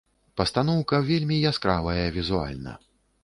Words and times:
Пастаноўка 0.39 1.01
вельмі 1.09 1.37
яскравая 1.51 2.05
візуальна. 2.17 2.73